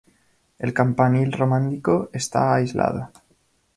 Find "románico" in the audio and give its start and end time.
1.31-2.09